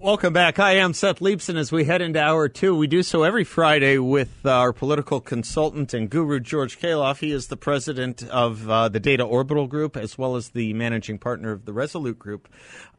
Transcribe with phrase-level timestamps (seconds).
[0.00, 0.60] Welcome back.
[0.60, 2.72] I am Seth Leibsohn as we head into hour two.
[2.72, 7.18] We do so every Friday with uh, our political consultant and guru, George Khalaf.
[7.18, 11.18] He is the president of uh, the Data Orbital Group as well as the managing
[11.18, 12.48] partner of the Resolute Group.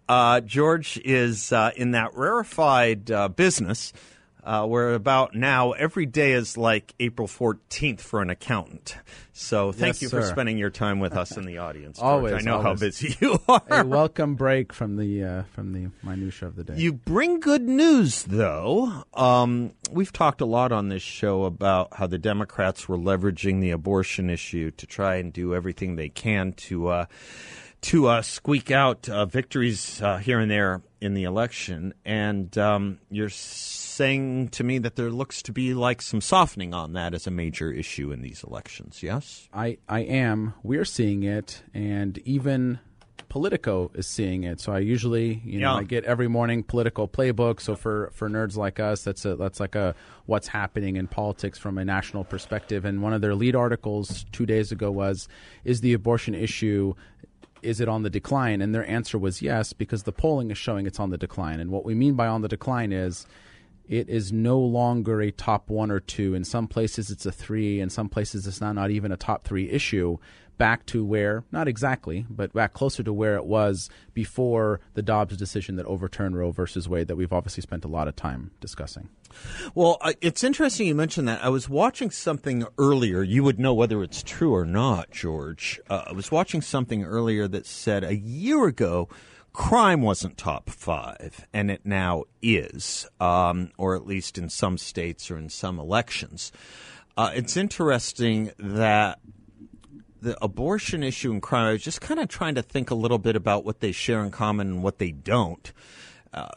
[0.09, 3.93] Uh, George is uh, in that rarefied uh, business
[4.43, 8.95] uh, where about now every day is like April 14th for an accountant.
[9.33, 10.21] So thank Yes, you sir.
[10.21, 11.99] for spending your time with us in the audience.
[11.99, 12.05] George.
[12.09, 13.61] Always, I know how busy you are.
[13.69, 16.73] a welcome break from the uh, from the minutia of the day.
[16.77, 19.03] You bring good news, though.
[19.13, 23.71] Um, we've talked a lot on this show about how the Democrats were leveraging the
[23.71, 27.05] abortion issue to try and do everything they can to uh,
[27.81, 31.93] to uh, squeak out uh, victories uh, here and there in the election.
[32.03, 36.93] And um, you're saying to me that there looks to be like some softening on
[36.93, 39.01] that as a major issue in these elections.
[39.03, 39.47] Yes.
[39.53, 40.53] I I am.
[40.63, 42.79] We're seeing it, and even
[43.29, 44.59] Politico is seeing it.
[44.59, 45.79] So I usually, you know, Yeah.
[45.79, 47.61] I get every morning Politico playbook.
[47.61, 51.57] So for for nerds like us, that's a that's like a what's happening in politics
[51.59, 52.85] from a national perspective.
[52.85, 55.27] And one of their lead articles two days ago was,
[55.63, 56.93] "Is the abortion issue?"
[57.61, 58.61] Is it on the decline?
[58.61, 61.59] And their answer was yes, because the polling is showing it's on the decline.
[61.59, 63.25] And what we mean by on the decline is
[63.87, 66.35] it is no longer a top one or two.
[66.35, 67.79] In some places, it's a three.
[67.79, 70.17] In some places, it's not, not even a top three issue.
[70.59, 75.37] Back to where, not exactly, but back closer to where it was before the Dobbs
[75.37, 79.07] decision that overturned Roe versus Wade, that we've obviously spent a lot of time discussing.
[79.73, 81.43] Well, it's interesting you mentioned that.
[81.43, 83.23] I was watching something earlier.
[83.23, 85.79] You would know whether it's true or not, George.
[85.89, 89.07] Uh, I was watching something earlier that said a year ago,
[89.53, 95.31] crime wasn't top five, and it now is, um, or at least in some states
[95.31, 96.51] or in some elections.
[97.15, 99.19] Uh, it's interesting that
[100.21, 103.17] the abortion issue and crime, I was just kind of trying to think a little
[103.17, 105.71] bit about what they share in common and what they don't.
[106.33, 106.49] Uh,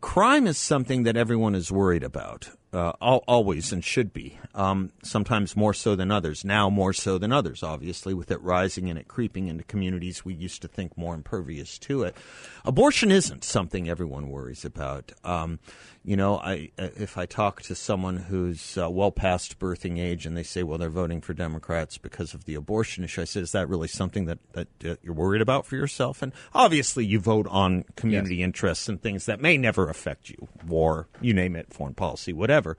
[0.00, 4.38] crime is something that everyone is worried about, uh, al- always and should be.
[4.54, 6.44] Um, sometimes more so than others.
[6.44, 10.34] Now more so than others, obviously, with it rising and it creeping into communities we
[10.34, 12.16] used to think more impervious to it.
[12.64, 15.12] Abortion isn't something everyone worries about.
[15.24, 15.58] Um,
[16.04, 20.36] you know, I if I talk to someone who's uh, well past birthing age and
[20.36, 23.52] they say, well, they're voting for Democrats because of the abortion issue, I said, is
[23.52, 26.20] that really something that, that uh, you're worried about for yourself?
[26.20, 31.06] And obviously, you vote on community interests and things that may never affect you, war,
[31.20, 32.76] you name it, foreign policy, whatever.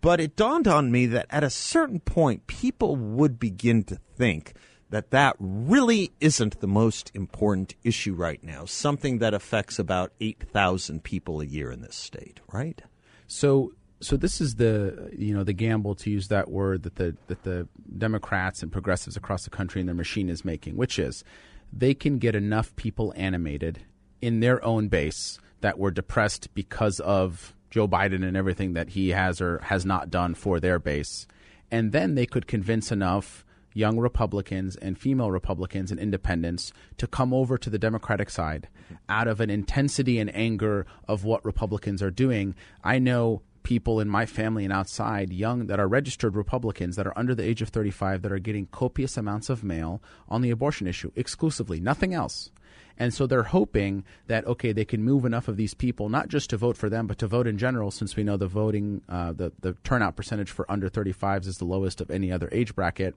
[0.00, 4.54] But it dawned on me that at a certain point, people would begin to think
[4.90, 11.02] that that really isn't the most important issue right now, something that affects about 8,000
[11.02, 12.80] people a year in this state, right?
[13.26, 17.16] So so this is the you know the gamble to use that word that the
[17.28, 17.66] that the
[17.96, 21.24] Democrats and progressives across the country and their machine is making, which is
[21.72, 23.84] they can get enough people animated
[24.20, 29.10] in their own base that were depressed because of Joe Biden and everything that he
[29.10, 31.26] has or has not done for their base,
[31.70, 33.44] and then they could convince enough
[33.76, 38.68] young Republicans and female Republicans and independents to come over to the Democratic side
[39.08, 42.54] out of an intensity and anger of what Republicans are doing.
[42.82, 47.18] I know people in my family and outside, young that are registered Republicans that are
[47.18, 50.86] under the age of 35 that are getting copious amounts of mail on the abortion
[50.86, 52.50] issue exclusively, nothing else.
[52.98, 56.50] And so they're hoping that okay, they can move enough of these people not just
[56.50, 57.90] to vote for them, but to vote in general.
[57.90, 61.64] Since we know the voting, uh, the the turnout percentage for under 35s is the
[61.64, 63.14] lowest of any other age bracket.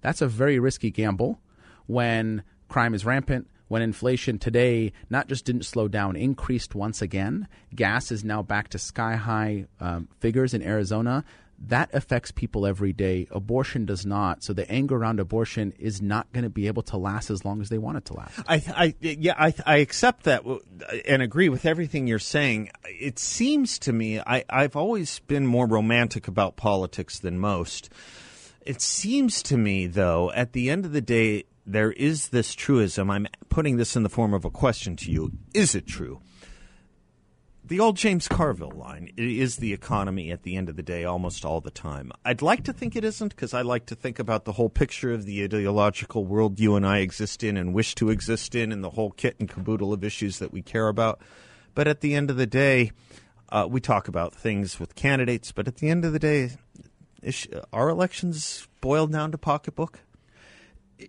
[0.00, 1.40] That's a very risky gamble
[1.86, 3.48] when crime is rampant.
[3.68, 7.48] When inflation today not just didn't slow down, increased once again.
[7.74, 11.24] Gas is now back to sky high um, figures in Arizona
[11.68, 13.28] that affects people every day.
[13.30, 14.42] Abortion does not.
[14.42, 17.60] So the anger around abortion is not going to be able to last as long
[17.60, 18.40] as they want it to last.
[18.48, 20.44] I, I yeah, I, I accept that
[21.06, 22.70] and agree with everything you're saying.
[22.84, 27.90] It seems to me, I, I've always been more romantic about politics than most.
[28.64, 33.10] It seems to me, though, at the end of the day, there is this truism.
[33.10, 35.32] I'm putting this in the form of a question to you.
[35.54, 36.20] Is it true?
[37.64, 41.44] The old James Carville line is the economy at the end of the day almost
[41.44, 42.10] all the time.
[42.24, 45.12] I'd like to think it isn't because I like to think about the whole picture
[45.12, 48.82] of the ideological world you and I exist in and wish to exist in and
[48.82, 51.20] the whole kit and caboodle of issues that we care about.
[51.74, 52.90] But at the end of the day,
[53.48, 56.50] uh, we talk about things with candidates, but at the end of the day,
[57.22, 60.00] is, are elections boiled down to pocketbook?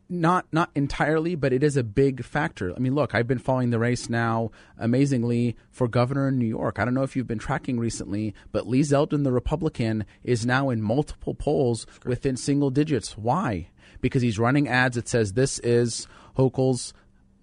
[0.10, 2.74] Not not entirely, but it is a big factor.
[2.76, 6.80] I mean, look, I've been following the race now, amazingly, for governor in New York.
[6.80, 10.70] I don't know if you've been tracking recently, but Lee Zeldin, the Republican, is now
[10.70, 13.18] in multiple polls within single digits.
[13.18, 13.70] Why?
[14.02, 16.08] Because he's running ads that says this is
[16.38, 16.94] Hochul's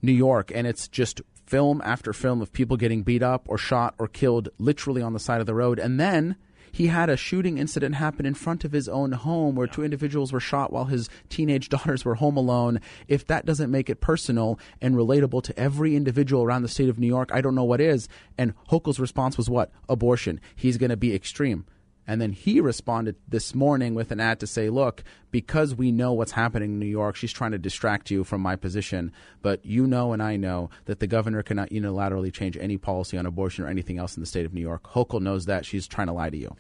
[0.02, 3.94] New York, and it's just film after film of people getting beat up or shot
[3.98, 6.36] or killed literally on the side of the road, and then
[6.72, 10.32] he had a shooting incident happen in front of his own home where two individuals
[10.32, 12.80] were shot while his teenage daughters were home alone.
[13.08, 16.98] If that doesn't make it personal and relatable to every individual around the state of
[16.98, 18.08] New York, I don't know what is.
[18.38, 19.70] And Hochul's response was what?
[19.88, 20.40] Abortion.
[20.56, 21.66] He's going to be extreme.
[22.10, 26.12] And then he responded this morning with an ad to say, look, because we know
[26.12, 29.12] what's happening in New York, she's trying to distract you from my position.
[29.42, 33.26] But you know and I know that the governor cannot unilaterally change any policy on
[33.26, 34.82] abortion or anything else in the state of New York.
[34.90, 35.64] Hochul knows that.
[35.64, 36.56] She's trying to lie to you.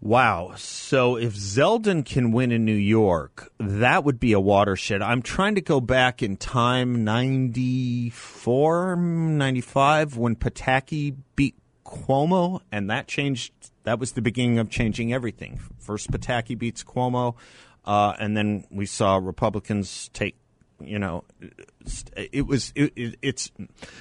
[0.00, 0.54] Wow.
[0.56, 5.02] So if Zeldin can win in New York, that would be a watershed.
[5.02, 13.06] I'm trying to go back in time 94, 95 when Pataki beat Cuomo, and that
[13.06, 13.52] changed
[13.84, 15.60] that was the beginning of changing everything.
[15.78, 17.34] First, Pataki beats Cuomo,
[17.84, 20.36] uh, and then we saw Republicans take
[20.84, 21.24] you know,
[22.16, 23.50] it was it, it, it's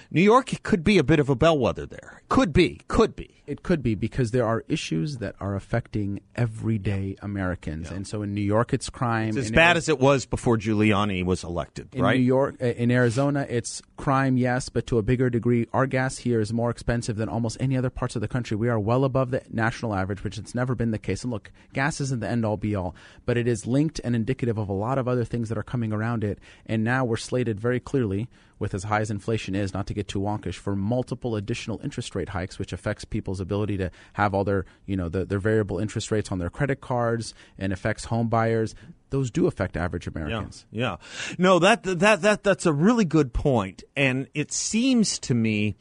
[0.10, 2.22] New York could be a bit of a bellwether there.
[2.30, 3.44] Could be, could be.
[3.45, 7.98] It could be because there are issues that are affecting everyday Americans, yeah.
[7.98, 9.30] and so in New York it's crime.
[9.30, 11.94] It's as bad as it was before Giuliani was elected.
[11.94, 12.18] In right?
[12.18, 15.68] New York, uh, in Arizona, it's crime, yes, but to a bigger degree.
[15.74, 18.56] Our gas here is more expensive than almost any other parts of the country.
[18.56, 21.24] We are well above the national average, which it's never been the case.
[21.24, 22.95] And look, gas isn't the end all be all,
[23.25, 25.92] but it is linked and indicative of a lot of other things that are coming
[25.92, 28.27] around it and now we're slated very clearly,
[28.59, 32.13] with as high as inflation is, not to get too wonkish, for multiple additional interest
[32.15, 35.79] rate hikes, which affects people's ability to have all their, you know, the, their variable
[35.79, 38.75] interest rates on their credit cards and affects home buyers.
[39.09, 40.65] Those do affect average Americans.
[40.71, 40.95] Yeah, yeah.
[41.38, 45.75] No, that that that that's a really good point, and it seems to me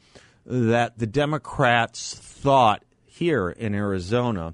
[0.45, 4.53] that the Democrats thought here in Arizona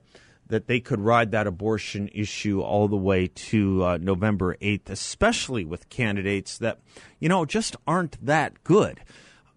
[0.49, 5.65] that they could ride that abortion issue all the way to uh, November 8th, especially
[5.65, 6.79] with candidates that,
[7.19, 8.99] you know, just aren't that good.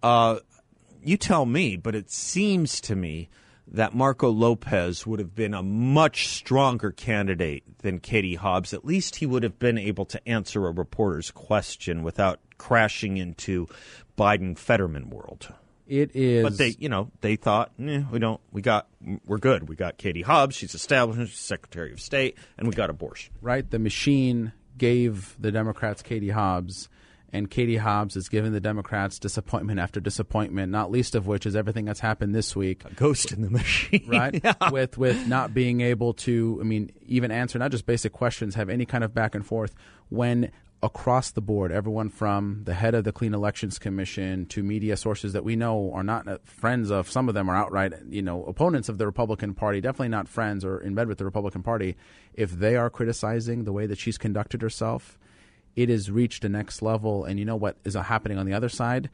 [0.02, 0.38] Uh,
[1.02, 3.28] you tell me, but it seems to me
[3.72, 8.74] that Marco Lopez would have been a much stronger candidate than Katie Hobbs.
[8.74, 13.68] At least he would have been able to answer a reporter's question without crashing into
[14.18, 15.54] Biden Fetterman world.
[15.90, 18.86] It is, but they, you know, they thought eh, we don't, we got,
[19.26, 19.68] we're good.
[19.68, 23.34] We got Katie Hobbs, she's established, Secretary of State, and we got abortion.
[23.42, 26.88] Right, the machine gave the Democrats Katie Hobbs,
[27.32, 31.56] and Katie Hobbs has given the Democrats disappointment after disappointment, not least of which is
[31.56, 32.84] everything that's happened this week.
[32.84, 34.40] A ghost in the machine, right?
[34.44, 34.70] yeah.
[34.70, 38.68] With with not being able to, I mean, even answer not just basic questions, have
[38.68, 39.74] any kind of back and forth
[40.08, 44.96] when across the board, everyone from the head of the Clean Elections Commission to media
[44.96, 48.22] sources that we know are not uh, friends of, some of them are outright, you
[48.22, 51.62] know, opponents of the Republican Party, definitely not friends or in bed with the Republican
[51.62, 51.96] Party.
[52.32, 55.18] If they are criticizing the way that she's conducted herself,
[55.76, 57.24] it has reached a next level.
[57.24, 59.10] And you know what is happening on the other side?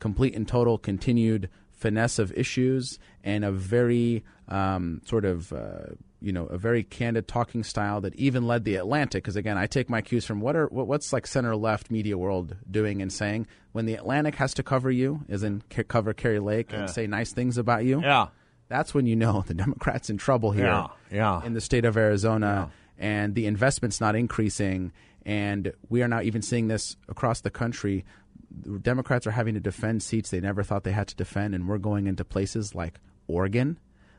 [0.00, 1.48] Complete and total continued
[1.84, 7.28] finesse of issues and a very um, sort of uh, you know a very candid
[7.28, 9.22] talking style that even led the Atlantic.
[9.22, 12.16] Because again, I take my cues from what are what, what's like center left media
[12.16, 16.38] world doing and saying when the Atlantic has to cover you, as in cover Kari
[16.38, 16.80] Lake yeah.
[16.80, 18.00] and say nice things about you.
[18.00, 18.28] Yeah,
[18.68, 20.64] that's when you know the Democrats in trouble here.
[20.64, 21.44] Yeah, yeah.
[21.44, 23.06] in the state of Arizona, yeah.
[23.06, 24.90] and the investment's not increasing,
[25.26, 28.06] and we are now even seeing this across the country.
[28.82, 31.78] Democrats are having to defend seats they never thought they had to defend, and we're
[31.78, 33.78] going into places like Oregon,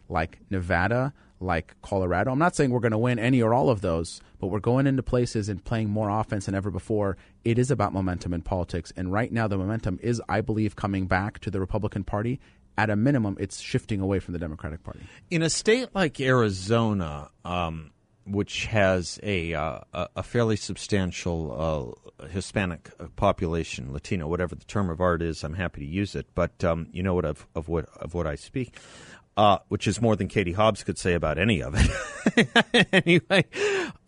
[0.09, 2.31] like Nevada, like Colorado.
[2.31, 4.87] I'm not saying we're going to win any or all of those, but we're going
[4.87, 7.17] into places and playing more offense than ever before.
[7.43, 8.93] It is about momentum in politics.
[8.95, 12.39] And right now, the momentum is, I believe, coming back to the Republican Party.
[12.77, 14.99] At a minimum, it's shifting away from the Democratic Party.
[15.31, 17.91] In a state like Arizona, um,
[18.25, 24.99] which has a uh, a fairly substantial uh, Hispanic population, Latino, whatever the term of
[25.01, 26.27] art is, I'm happy to use it.
[26.35, 28.77] But um, you know what of, of what of what I speak
[29.37, 32.87] uh, which is more than Katie Hobbs could say about any of it.
[33.05, 33.45] anyway,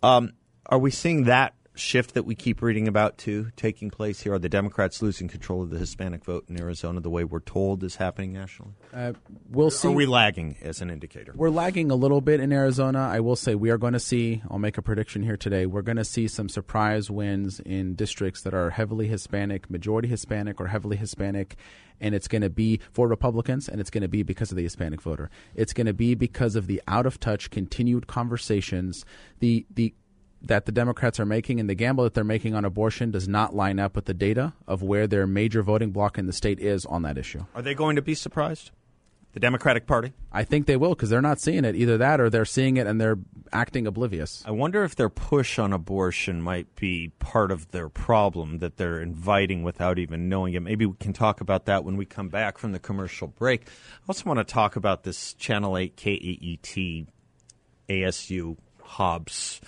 [0.02, 0.34] um,
[0.66, 4.34] are we seeing that shift that we keep reading about too taking place here?
[4.34, 7.84] Are the Democrats losing control of the Hispanic vote in Arizona the way we're told
[7.84, 8.74] is happening nationally?
[8.94, 9.14] Uh,
[9.50, 9.88] we'll see.
[9.88, 11.34] Are we lagging as an indicator?
[11.36, 13.00] We're lagging a little bit in Arizona.
[13.00, 15.82] I will say we are going to see, I'll make a prediction here today, we're
[15.82, 20.68] going to see some surprise wins in districts that are heavily Hispanic, majority Hispanic, or
[20.68, 21.56] heavily Hispanic.
[22.00, 24.64] And it's going to be for Republicans, and it's going to be because of the
[24.64, 25.32] Hispanic voter.
[25.56, 29.04] It's going to be because of the out of touch, continued conversations,
[29.40, 29.96] the the
[30.48, 33.56] that the Democrats are making and the gamble that they're making on abortion does not
[33.56, 36.86] line up with the data of where their major voting bloc in the state is
[36.86, 37.46] on that issue.
[37.56, 38.72] Are they going to be surprised?
[39.34, 40.14] The Democratic Party?
[40.32, 41.76] I think they will because they're not seeing it.
[41.76, 43.20] Either that or they're seeing it and they're
[43.54, 44.42] acting oblivious.
[44.48, 49.00] I wonder if their push on abortion might be part of their problem that they're
[49.00, 50.62] inviting without even knowing it.
[50.62, 53.68] Maybe we can talk about that when we come back from the commercial break.
[53.68, 57.08] I also want to talk about this Channel 8 KAET
[57.90, 59.62] ASU Hobbs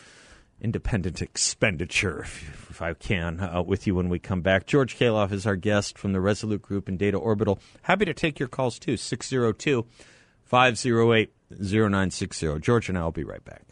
[0.62, 4.66] independent expenditure, if, if I can, uh, with you when we come back.
[4.66, 7.60] George Khalaf is our guest from the Resolute Group and Data Orbital.
[7.84, 9.86] Happy to take your calls too, 602
[10.44, 12.60] 508 0960.
[12.60, 13.64] George and I will be right back.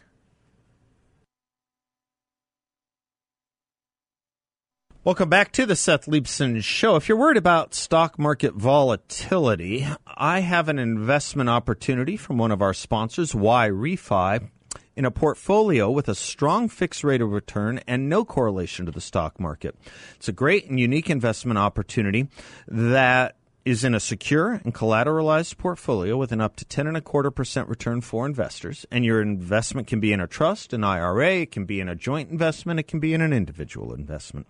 [5.03, 6.98] Welcome back to the Seth Leibsohn Show.
[6.98, 12.62] If you're worried about stock market volatility, I have an investment opportunity from one of
[12.62, 14.50] our sponsors, YRefy
[14.98, 19.00] in a portfolio with a strong fixed rate of return and no correlation to the
[19.00, 19.75] stock market.
[20.16, 22.27] It's a great and unique investment opportunity
[22.68, 23.36] that
[23.68, 27.30] is in a secure and collateralized portfolio with an up to 10 and a quarter
[27.30, 28.86] percent return for investors.
[28.90, 31.96] And your investment can be in a trust, an IRA, it can be in a
[31.96, 34.48] joint investment, it can be in an individual investment.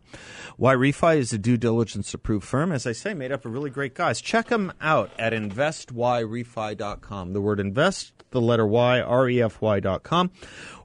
[0.59, 3.95] Yrefy is a due diligence approved firm, as I say, made up of really great
[3.95, 4.21] guys.
[4.21, 7.33] Check them out at investyrefy.com.
[7.33, 10.29] The word invest, the letter Y, R E F Y.com,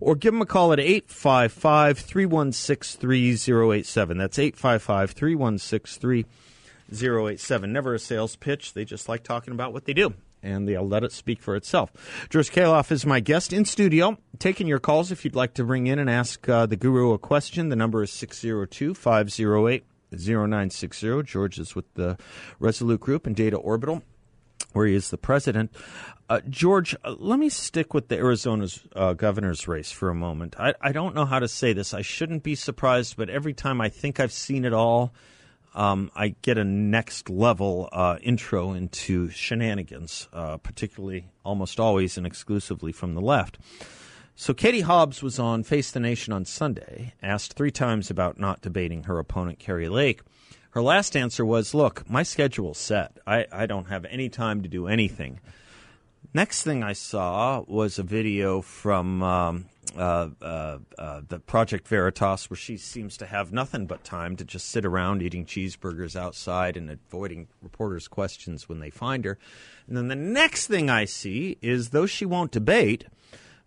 [0.01, 4.17] or give them a call at 855 316 3087.
[4.17, 6.25] That's 855 316
[6.93, 7.73] 087.
[7.73, 8.75] Never a sales pitch.
[8.75, 10.15] They just like talking about what they do.
[10.43, 11.93] And they'll let it speak for itself.
[12.29, 15.87] George Khalaf is my guest in studio, taking your calls if you'd like to ring
[15.87, 17.69] in and ask uh, the guru a question.
[17.69, 21.23] The number is 602 508 0960.
[21.23, 22.19] George is with the
[22.59, 24.03] Resolute Group and Data Orbital,
[24.73, 25.71] where he is the president.
[26.29, 30.57] Uh, George, uh, let me stick with the Arizona's uh, governor's race for a moment.
[30.59, 31.93] I, I don't know how to say this.
[31.93, 35.13] I shouldn't be surprised, but every time I think I've seen it all,
[35.75, 42.27] um, I get a next level uh, intro into shenanigans, uh, particularly almost always and
[42.27, 43.59] exclusively from the left.
[44.35, 48.61] So Katie Hobbs was on Face the Nation on Sunday, asked three times about not
[48.61, 50.23] debating her opponent, Kari Lake.
[50.71, 53.19] Her last answer was, Look, my schedule's set.
[53.27, 55.41] I, I don't have any time to do anything.
[56.35, 62.49] Next thing I saw was a video from um, uh, uh, uh, the Project Veritas,
[62.49, 66.79] where she seems to have nothing but time to just sit around eating cheeseburgers outside
[66.79, 69.39] and avoiding reporters' questions when they find her.
[69.87, 73.05] And then the next thing I see is, though she won't debate,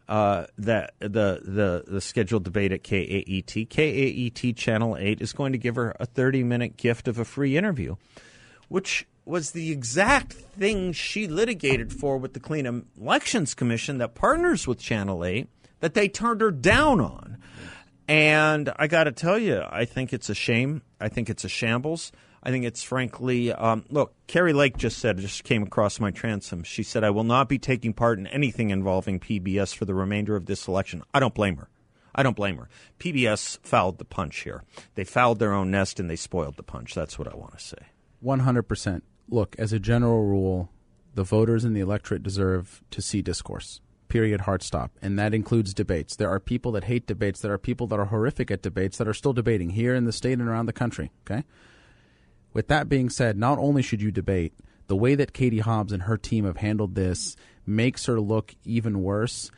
[0.08, 5.60] uh, that the, the the scheduled debate at KAET, KAET Channel Eight is going to
[5.60, 7.96] give her a thirty minute gift of a free interview,
[8.70, 14.68] which was the exact thing she litigated for with the Clean Elections Commission that partners
[14.68, 15.48] with Channel 8
[15.80, 17.38] that they turned her down on.
[18.08, 20.84] And I got to tell you, I think it's a shame.
[21.00, 22.12] I think it's a shambles.
[22.44, 26.64] I think it's frankly, um, look, Kari Lake just said, just came across my transom.
[26.64, 30.36] She said, I will not be taking part in anything involving PBS for the remainder
[30.36, 31.02] of this election.
[31.12, 31.70] I don't blame her.
[32.14, 32.70] I don't blame her.
[33.00, 34.64] PBS fouled the punch here.
[34.94, 36.94] They fouled their own nest and they spoiled the punch.
[36.94, 37.78] That's what I want to say.
[38.24, 40.70] 100% look, as a general rule,
[41.14, 43.82] the voters and the electorate deserve to see discourse.
[44.08, 44.42] Period.
[44.42, 44.92] Hard stop.
[45.02, 46.16] And that includes debates.
[46.16, 47.42] There are people that hate debates.
[47.42, 50.12] There are people that are horrific at debates that are still debating here in the
[50.12, 51.12] state and around the country.
[51.26, 51.44] Okay.
[52.54, 54.54] With that being said, not only should you debate,
[54.88, 59.02] the way that Katie Hobbs and her team have handled this makes her look even
[59.02, 59.50] worse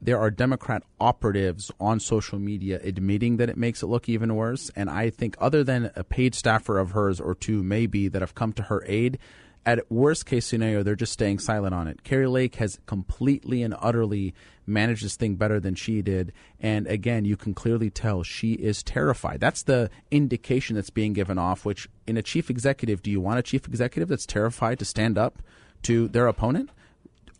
[0.00, 4.70] there are Democrat operatives on social media admitting that it makes it look even worse.
[4.76, 8.34] And I think, other than a paid staffer of hers or two, maybe, that have
[8.34, 9.18] come to her aid,
[9.66, 12.02] at worst case scenario, they're just staying silent on it.
[12.02, 14.34] Kari Lake has completely and utterly
[14.66, 16.32] managed this thing better than she did.
[16.60, 19.40] And again, you can clearly tell she is terrified.
[19.40, 23.40] That's the indication that's being given off, which in a chief executive, do you want
[23.40, 25.42] a chief executive that's terrified to stand up
[25.82, 26.70] to their opponent?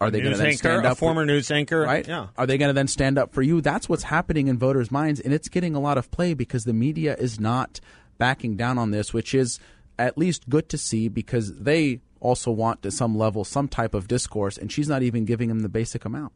[0.00, 0.93] Are they going to then stand up?
[0.93, 2.07] A former for, news anchor, right?
[2.07, 2.28] Yeah.
[2.37, 3.61] Are they going to then stand up for you?
[3.61, 6.73] That's what's happening in voters' minds, and it's getting a lot of play because the
[6.73, 7.81] media is not
[8.17, 9.59] backing down on this, which is
[9.99, 14.09] at least good to see because they also want to some level some type of
[14.09, 16.33] discourse, and she's not even giving them the basic amount.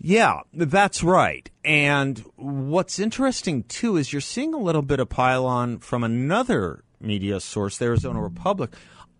[0.00, 1.48] Yeah, that's right.
[1.64, 7.40] And what's interesting too is you're seeing a little bit of pylon from another media
[7.40, 8.70] source, the Arizona Republic.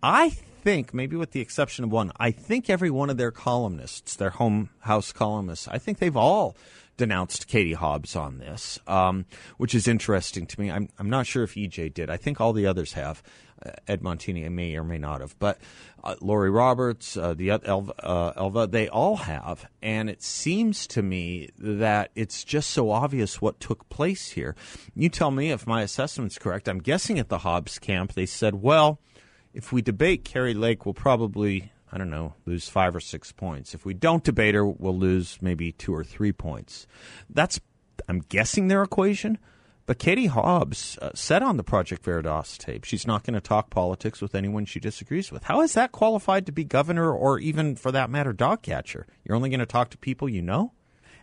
[0.03, 4.15] I think, maybe with the exception of one, I think every one of their columnists,
[4.15, 6.55] their home house columnists, I think they've all
[6.97, 9.25] denounced Katie Hobbs on this, um,
[9.57, 10.69] which is interesting to me.
[10.69, 12.09] I'm, I'm not sure if EJ did.
[12.09, 13.23] I think all the others have.
[13.63, 15.59] Uh, Ed Montini may or may not have, but
[16.03, 21.01] uh, Laurie Roberts, uh, the Elva, uh, Elva, they all have, and it seems to
[21.03, 24.55] me that it's just so obvious what took place here.
[24.95, 26.67] You tell me if my assessment's correct.
[26.67, 28.99] I'm guessing at the Hobbs camp they said, well,
[29.53, 33.73] if we debate Kari Lake, we'll probably I don't know, lose five or six points.
[33.73, 36.87] If we don't debate her, we'll lose maybe two or three points.
[37.29, 37.59] That's,
[38.07, 39.37] I'm guessing, their equation.
[39.87, 43.69] But Katie Hobbs uh, said on the Project Veritas tape she's not going to talk
[43.69, 45.43] politics with anyone she disagrees with.
[45.43, 49.05] How is that qualified to be governor or even, for that matter, dog catcher?
[49.25, 50.71] You're only going to talk to people you know?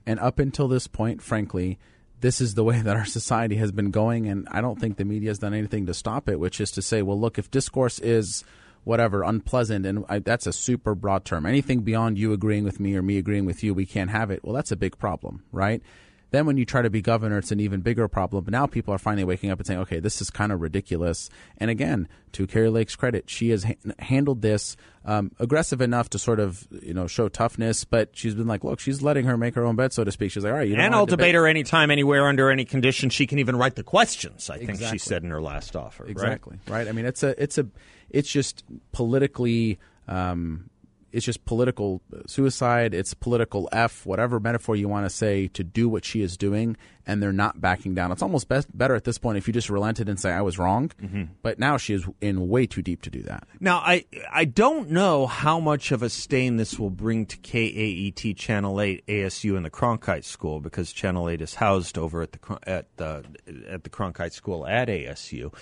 [0.05, 1.79] And up until this point, frankly,
[2.21, 5.05] this is the way that our society has been going, and I don't think the
[5.05, 7.99] media has done anything to stop it, which is to say, well, look, if discourse
[7.99, 8.45] is
[8.85, 11.45] whatever unpleasant and I, that's a super broad term.
[11.45, 14.43] Anything beyond you agreeing with me or me agreeing with you we can't have it.
[14.43, 15.83] Well that's a big problem right
[16.31, 18.45] then when you try to be governor, it's an even bigger problem.
[18.45, 21.31] But now people are finally waking up and saying, okay, this is kind of ridiculous.
[21.57, 26.19] And again, to Kari Lake's credit, she has ha- handled this um, aggressive enough to
[26.19, 29.55] sort of you know show toughness, but she's been like, look, she's letting her make
[29.55, 30.31] her own bed, so to speak.
[30.31, 33.09] She's like, all right, and I'll debate, debate her anytime, anywhere, under any condition.
[33.09, 34.51] She can even write the questions.
[34.51, 34.77] I exactly.
[34.77, 36.07] think she said in her last offer.
[36.07, 36.79] Exactly right?
[36.79, 36.89] right.
[36.89, 37.67] I mean, it's a it's a
[38.11, 39.79] it's just politically.
[40.07, 40.71] Um,
[41.13, 42.95] it's just political suicide.
[42.95, 46.77] It's political F, whatever metaphor you want to say, to do what she is doing,
[47.07, 48.13] and they're not backing down.
[48.13, 50.59] It's almost best, better at this point if you just relented and say I was
[50.59, 50.91] wrong.
[51.03, 51.25] Mm-hmm.
[51.43, 53.49] But now she is in way too deep to do that.
[53.61, 58.37] Now I I don't know how much of a stain this will bring to KAET
[58.37, 62.59] Channel Eight ASU and the Cronkite School because Channel Eight is housed over at the
[62.65, 63.25] at the
[63.69, 65.55] at the Cronkite School at ASU.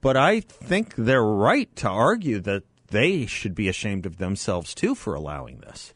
[0.00, 4.94] But I think they're right to argue that they should be ashamed of themselves too
[4.94, 5.92] for allowing this.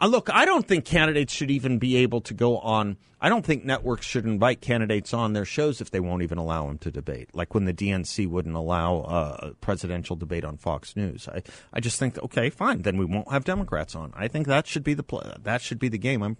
[0.00, 2.96] Uh, look, I don't think candidates should even be able to go on.
[3.20, 6.66] I don't think networks should invite candidates on their shows if they won't even allow
[6.66, 7.30] them to debate.
[7.34, 11.28] Like when the DNC wouldn't allow uh, a presidential debate on Fox News.
[11.28, 14.12] I, I just think, okay, fine, then we won't have Democrats on.
[14.16, 16.22] I think that should be the pl- that should be the game.
[16.22, 16.36] I'm,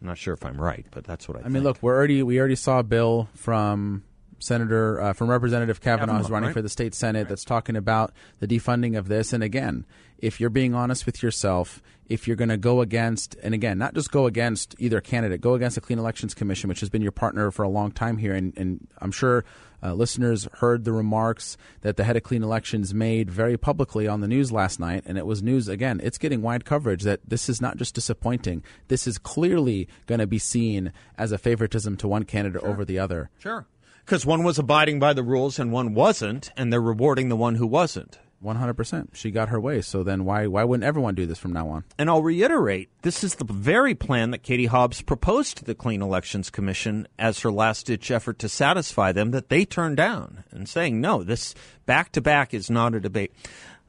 [0.00, 1.40] I'm not sure if I'm right, but that's what I.
[1.40, 1.54] I think.
[1.54, 4.04] mean, look, we're already we already saw a bill from
[4.42, 6.54] Senator uh, from Representative Kavanagh, who's running right?
[6.54, 7.28] for the state senate, right.
[7.28, 9.32] that's talking about the defunding of this.
[9.32, 9.86] And again,
[10.18, 13.94] if you're being honest with yourself, if you're going to go against, and again, not
[13.94, 17.12] just go against either candidate, go against the Clean Elections Commission, which has been your
[17.12, 19.44] partner for a long time here, and, and I'm sure
[19.82, 24.20] uh, listeners heard the remarks that the head of Clean Elections made very publicly on
[24.20, 26.00] the news last night, and it was news again.
[26.02, 28.62] It's getting wide coverage that this is not just disappointing.
[28.88, 32.70] This is clearly going to be seen as a favoritism to one candidate sure.
[32.70, 33.30] over the other.
[33.38, 33.66] Sure
[34.04, 37.56] because one was abiding by the rules and one wasn't, and they're rewarding the one
[37.56, 38.18] who wasn't.
[38.40, 39.10] One hundred percent.
[39.12, 39.82] She got her way.
[39.82, 41.84] So then, why why wouldn't everyone do this from now on?
[41.96, 46.02] And I'll reiterate: this is the very plan that Katie Hobbs proposed to the Clean
[46.02, 50.68] Elections Commission as her last ditch effort to satisfy them that they turned down, and
[50.68, 51.54] saying no, this
[51.86, 53.32] back to back is not a debate.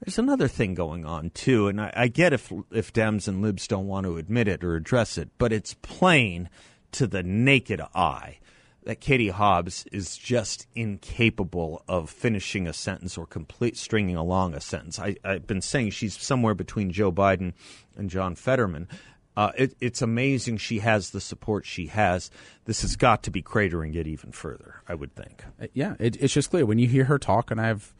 [0.01, 3.67] There's another thing going on too, and I, I get if if Dems and Libs
[3.67, 6.47] don't want to admit it or address it, but it's plain
[6.91, 8.37] to the naked eye
[8.85, 14.61] that Katie Hobbs is just incapable of finishing a sentence or complete stringing along a
[14.61, 14.99] sentence.
[14.99, 17.53] I, have been saying she's somewhere between Joe Biden
[17.95, 18.87] and John Fetterman.
[19.35, 22.29] Uh, it, it's amazing she has the support she has.
[22.65, 25.43] This has got to be cratering it even further, I would think.
[25.61, 27.95] Uh, yeah, it, it's just clear when you hear her talk, and I've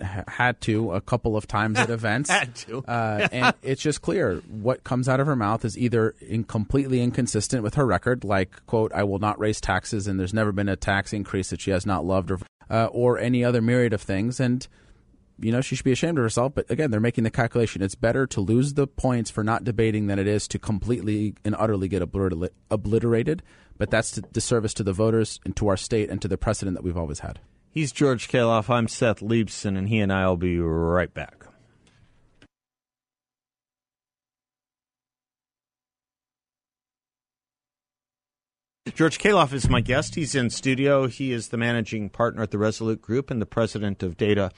[0.00, 2.30] had to a couple of times at events.
[2.30, 2.78] had to.
[2.86, 7.00] uh, and it's just clear what comes out of her mouth is either in completely
[7.02, 10.68] inconsistent with her record, like, quote, I will not raise taxes and there's never been
[10.68, 12.38] a tax increase that she has not loved or,
[12.70, 14.40] uh, or any other myriad of things.
[14.40, 14.66] And,
[15.40, 16.54] you know, she should be ashamed of herself.
[16.54, 17.82] But again, they're making the calculation.
[17.82, 21.54] It's better to lose the points for not debating than it is to completely and
[21.58, 23.42] utterly get obliterated.
[23.76, 26.76] But that's the disservice to the voters and to our state and to the precedent
[26.76, 27.38] that we've always had.
[27.70, 28.70] He's George Khalaf.
[28.70, 31.44] I'm Seth Leibsohn, and he and I will be right back.
[38.94, 40.14] George Khalaf is my guest.
[40.14, 41.06] He's in studio.
[41.06, 44.50] He is the managing partner at the Resolute Group and the president of Data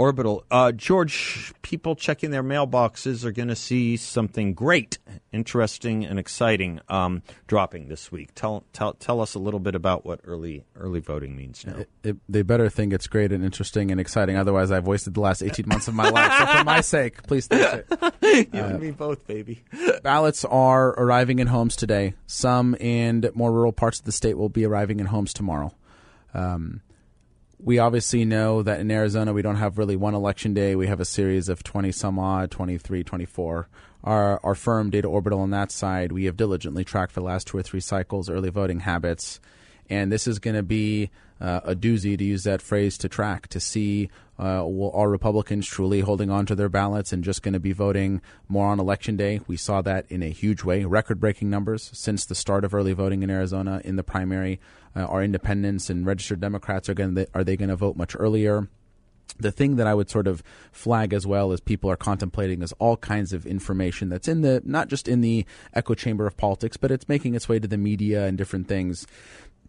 [0.00, 0.46] Orbital.
[0.50, 4.96] Uh, George, people checking their mailboxes are going to see something great,
[5.30, 8.34] interesting, and exciting um, dropping this week.
[8.34, 11.80] Tell, tell tell us a little bit about what early early voting means now.
[11.80, 14.38] It, it, they better think it's great and interesting and exciting.
[14.38, 16.32] Otherwise, I've wasted the last 18 months of my life.
[16.32, 18.14] So for my sake, please think it.
[18.54, 19.62] you and me both, baby.
[20.02, 22.14] ballots are arriving in homes today.
[22.26, 25.74] Some in more rural parts of the state will be arriving in homes tomorrow.
[26.32, 26.80] Um,
[27.62, 30.74] we obviously know that in Arizona we don't have really one election day.
[30.74, 33.68] We have a series of 20 some odd, 23, 24.
[34.02, 37.46] Our, our firm, Data Orbital, on that side, we have diligently tracked for the last
[37.46, 39.40] two or three cycles early voting habits.
[39.90, 43.48] And this is going to be uh, a doozy, to use that phrase, to track,
[43.48, 47.60] to see uh, are Republicans truly holding on to their ballots and just going to
[47.60, 49.40] be voting more on election day?
[49.46, 52.92] We saw that in a huge way, record breaking numbers since the start of early
[52.92, 54.60] voting in Arizona in the primary.
[54.96, 58.68] Uh, are independents and registered Democrats are going are they going to vote much earlier?
[59.38, 62.72] the thing that I would sort of flag as well as people are contemplating is
[62.78, 66.76] all kinds of information that's in the not just in the echo chamber of politics,
[66.76, 69.06] but it's making its way to the media and different things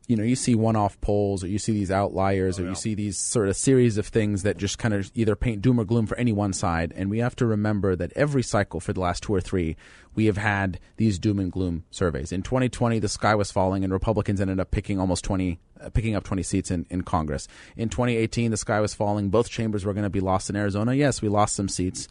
[0.08, 2.72] you know you see one-off polls or you see these outliers oh, or yeah.
[2.72, 5.80] you see these sort of series of things that just kind of either paint doom
[5.80, 6.94] or gloom for any one side.
[6.96, 9.76] And we have to remember that every cycle for the last two or three
[10.14, 12.32] we have had these doom and gloom surveys.
[12.32, 16.16] In 2020 the sky was falling and republicans ended up picking almost 20 uh, picking
[16.16, 17.48] up 20 seats in, in congress.
[17.78, 19.30] In 2018 the sky was falling.
[19.30, 20.94] Both chambers were going to be lost in arizona.
[20.94, 22.08] Yes we lost some seats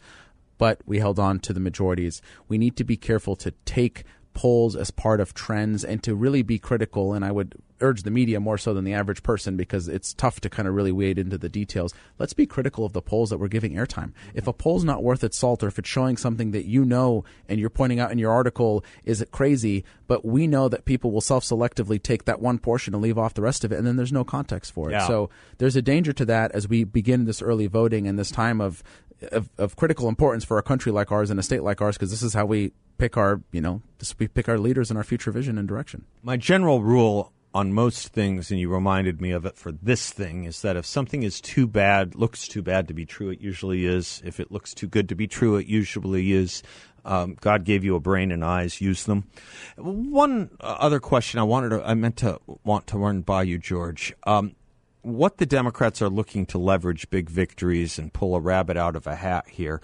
[0.57, 2.21] but we held on to the majorities.
[2.47, 6.41] We need to be careful to take polls as part of trends and to really
[6.41, 7.13] be critical.
[7.13, 10.39] And I would urge the media more so than the average person because it's tough
[10.41, 11.93] to kind of really wade into the details.
[12.19, 14.13] Let's be critical of the polls that we're giving airtime.
[14.33, 17.23] If a poll's not worth its salt or if it's showing something that you know
[17.49, 21.11] and you're pointing out in your article is it crazy, but we know that people
[21.11, 23.95] will self-selectively take that one portion and leave off the rest of it and then
[23.95, 24.93] there's no context for it.
[24.93, 25.07] Yeah.
[25.07, 28.61] So there's a danger to that as we begin this early voting and this time
[28.61, 28.83] of
[29.31, 32.09] of, of critical importance for a country like ours and a state like ours because
[32.09, 33.81] this is how we pick our you know
[34.19, 36.05] we pick our leaders and our future vision and direction.
[36.21, 40.45] My general rule on most things, and you reminded me of it for this thing,
[40.45, 43.85] is that if something is too bad, looks too bad to be true, it usually
[43.85, 44.21] is.
[44.23, 46.61] If it looks too good to be true, it usually is.
[47.03, 49.27] Um, God gave you a brain and eyes, use them.
[49.75, 54.13] One other question I wanted to, I meant to want to run by you, George.
[54.27, 54.55] Um,
[55.01, 59.07] what the Democrats are looking to leverage big victories and pull a rabbit out of
[59.07, 59.81] a hat here.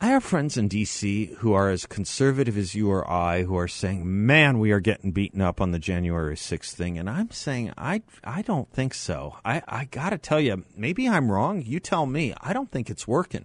[0.00, 1.34] I have friends in D.C.
[1.38, 5.10] who are as conservative as you or I, who are saying, "Man, we are getting
[5.10, 9.38] beaten up on the January 6th thing," and I'm saying, "I, I don't think so.
[9.44, 11.62] I, I got to tell you, maybe I'm wrong.
[11.62, 12.32] You tell me.
[12.40, 13.44] I don't think it's working.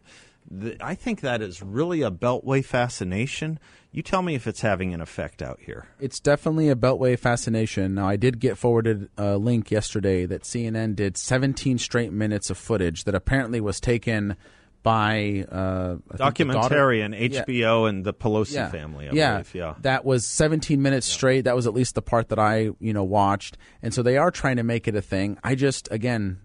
[0.49, 3.57] The, I think that is really a Beltway fascination.
[3.91, 5.87] You tell me if it's having an effect out here.
[5.99, 7.95] It's definitely a Beltway fascination.
[7.95, 12.59] Now, I did get forwarded a link yesterday that CNN did 17 straight minutes of
[12.59, 14.37] footage that apparently was taken."
[14.83, 17.89] By uh, documentarian HBO yeah.
[17.89, 18.69] and the Pelosi yeah.
[18.69, 19.07] family.
[19.07, 19.55] I yeah, believe.
[19.55, 21.13] yeah, that was 17 minutes yeah.
[21.13, 21.41] straight.
[21.45, 24.29] That was at least the part that I you know watched, and so they are
[24.29, 25.39] trying to make it a thing.
[25.43, 26.41] I just again,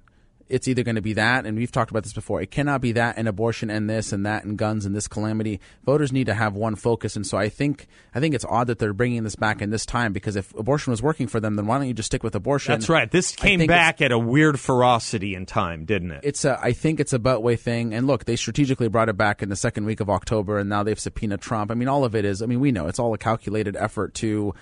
[0.49, 2.41] it's either going to be that, and we've talked about this before.
[2.41, 5.61] It cannot be that and abortion and this and that and guns and this calamity.
[5.85, 8.79] Voters need to have one focus, and so I think I think it's odd that
[8.79, 11.67] they're bringing this back in this time because if abortion was working for them, then
[11.67, 12.73] why don't you just stick with abortion?
[12.73, 13.11] That's right.
[13.11, 16.21] This came back at a weird ferocity in time, didn't it?
[16.25, 16.59] It's a.
[16.61, 19.57] I think it's a Beltway thing, and look, they strategically brought it back in the
[19.57, 21.71] second week of October, and now they've subpoenaed Trump.
[21.71, 22.43] I mean, all of it is.
[22.43, 24.55] I mean, we know it's all a calculated effort to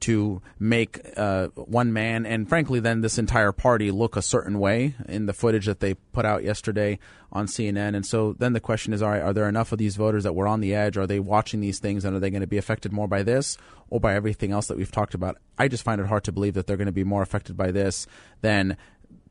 [0.00, 4.94] to make uh, one man and frankly then this entire party look a certain way
[5.08, 6.98] in the footage that they put out yesterday
[7.32, 9.96] on CNN and so then the question is all right are there enough of these
[9.96, 10.96] voters that were on the edge?
[10.96, 13.56] Are they watching these things and are they going to be affected more by this
[13.90, 15.36] or by everything else that we've talked about?
[15.58, 17.70] I just find it hard to believe that they're going to be more affected by
[17.70, 18.06] this
[18.40, 18.76] than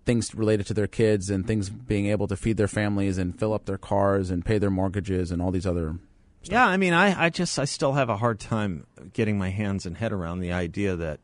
[0.06, 3.54] things related to their kids and things being able to feed their families and fill
[3.54, 5.98] up their cars and pay their mortgages and all these other
[6.50, 9.86] Yeah, I mean, I, I just I still have a hard time getting my hands
[9.86, 11.20] and head around the idea that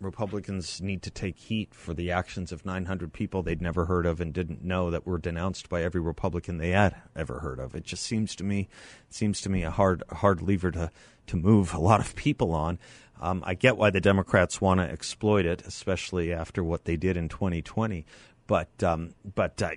[0.00, 4.20] Republicans need to take heat for the actions of 900 people they'd never heard of
[4.20, 7.74] and didn't know that were denounced by every Republican they had ever heard of.
[7.74, 8.68] It just seems to me
[9.08, 10.90] seems to me a hard hard lever to
[11.28, 12.78] to move a lot of people on.
[13.20, 17.16] Um, I get why the Democrats want to exploit it, especially after what they did
[17.16, 18.04] in 2020.
[18.46, 19.70] But um, but uh,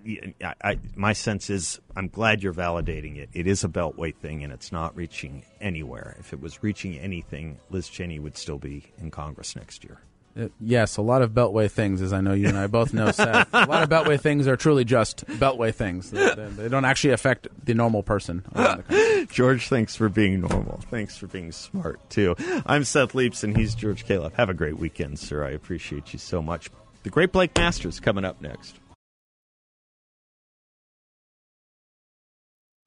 [0.44, 3.30] I, I, my sense is I'm glad you're validating it.
[3.34, 6.16] It is a beltway thing, and it's not reaching anywhere.
[6.20, 10.00] If it was reaching anything, Liz Cheney would still be in Congress next year.
[10.40, 13.12] Uh, yes, a lot of beltway things, as I know you and I both know,
[13.12, 13.50] Seth.
[13.54, 16.12] a lot of beltway things are truly just beltway things.
[16.12, 18.44] They, they, they don't actually affect the normal person.
[18.54, 20.80] The George, thanks for being normal.
[20.90, 22.36] Thanks for being smart, too.
[22.66, 24.34] I'm Seth Leibsohn, and he's George Khalaf.
[24.34, 25.44] Have a great weekend, sir.
[25.44, 26.70] I appreciate you so much.
[27.04, 28.80] The Great Blake Masters coming up next.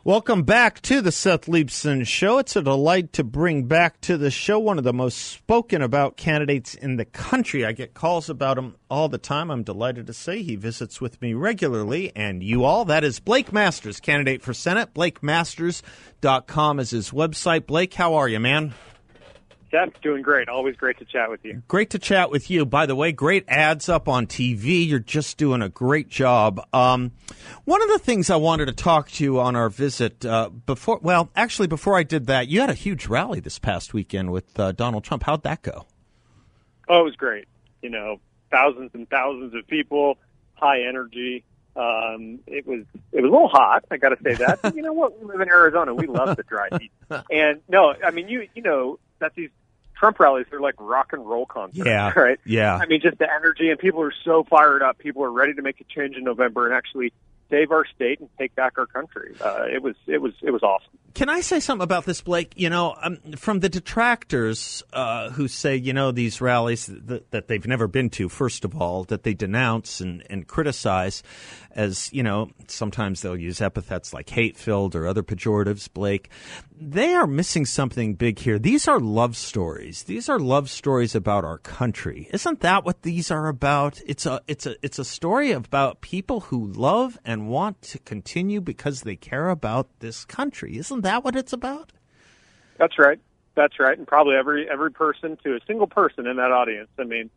[0.05, 2.39] Welcome back to the Seth Leibsohn Show.
[2.39, 6.17] It's a delight to bring back to the show one of the most spoken about
[6.17, 7.65] candidates in the country.
[7.65, 9.49] I get calls about him all the time.
[9.49, 12.85] I'm delighted to say he visits with me regularly, and you all.
[12.85, 14.93] That is Blake Masters, candidate for Senate.
[14.93, 17.67] BlakeMasters.com is his website.
[17.67, 18.75] Blake, how are you, man?
[19.73, 20.51] Seth, doing great.
[20.51, 21.63] Always great to chat with you.
[21.67, 22.67] Great to chat with you.
[22.67, 24.87] By the way, great ads up on TV.
[24.87, 26.65] You're just doing a great job.
[26.75, 27.13] Um,
[27.65, 31.01] one of the things I wanted to talk to you on our visit uh, before,
[31.03, 34.61] well, actually, before I did that, you had a huge rally this past weekend with
[34.61, 35.23] uh, Donald Trump.
[35.23, 35.87] How'd that go?
[36.89, 37.49] Oh, it was great.
[37.81, 40.19] You know, thousands and thousands of people,
[40.53, 41.45] high energy.
[41.75, 43.87] Um, it was it was a little hot.
[43.91, 44.61] I got to say that.
[44.61, 45.19] But you know what?
[45.19, 45.95] We live in Arizona.
[45.95, 46.93] We love the dry heat.
[47.31, 49.49] And no, I mean you you know that these
[50.03, 52.41] Trump rallies, they're like rock and roll concerts, Yeah, right?
[52.45, 52.75] yeah.
[52.77, 54.99] I mean, just the energy, and people are so fired up.
[54.99, 57.13] People are ready to make a change in November and actually
[57.51, 59.37] save our state and take back our country.
[59.41, 60.89] Uh, it was it was it was awesome.
[61.15, 62.55] Can I say something about this, Blake?
[62.57, 67.49] You know, um, from the detractors uh, who say, you know, these rallies that, that
[67.49, 71.23] they've never been to, first of all, that they denounce and, and criticize
[71.75, 76.31] as, you know, sometimes they'll use epithets like hate filled or other pejoratives, Blake.
[76.81, 78.59] They are missing something big here.
[78.59, 80.05] These are love stories.
[80.05, 82.29] These are love stories about our country.
[82.33, 84.01] Isn't that what these are about?
[84.07, 88.61] It's a, it's a, it's a story about people who love and want to continue
[88.61, 90.77] because they care about this country.
[90.79, 91.93] Isn't that what it's about?
[92.79, 93.21] That's right.
[93.55, 93.97] That's right.
[93.97, 96.89] And probably every every person to a single person in that audience.
[96.99, 97.31] I mean,